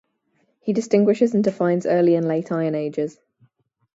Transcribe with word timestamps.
He 0.61 0.73
distinguishes 0.73 1.35
and 1.35 1.43
defines 1.43 1.85
Early 1.85 2.15
and 2.15 2.27
Late 2.27 2.51
Iron 2.51 2.73
Ages. 2.73 3.19